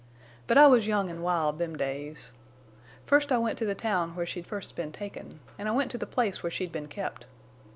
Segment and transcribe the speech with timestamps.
[0.47, 2.33] But I was young an' wild them days.
[3.05, 5.97] First I went to the town where she'd first been taken, an' I went to
[5.99, 7.27] the place where she'd been kept.